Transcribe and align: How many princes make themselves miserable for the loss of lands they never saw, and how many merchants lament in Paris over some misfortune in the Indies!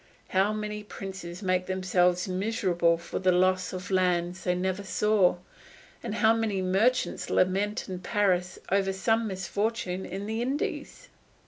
How 0.29 0.51
many 0.51 0.81
princes 0.83 1.43
make 1.43 1.67
themselves 1.67 2.27
miserable 2.27 2.97
for 2.97 3.19
the 3.19 3.31
loss 3.31 3.71
of 3.71 3.91
lands 3.91 4.43
they 4.45 4.55
never 4.55 4.83
saw, 4.83 5.37
and 6.01 6.15
how 6.15 6.33
many 6.33 6.59
merchants 6.59 7.29
lament 7.29 7.87
in 7.87 7.99
Paris 7.99 8.57
over 8.71 8.93
some 8.93 9.27
misfortune 9.27 10.03
in 10.07 10.25
the 10.25 10.41
Indies! 10.41 11.09